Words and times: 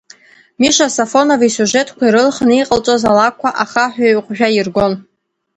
Миша 0.61 0.87
Софонов 0.97 1.39
исиужетқәа 1.47 2.03
ирылхны 2.07 2.53
иҟалҵоз 2.61 3.03
алакәқәа 3.09 3.49
ахаҳә 3.63 3.97
ҩеиҟәжәа 4.01 4.47
иргон. 4.57 4.93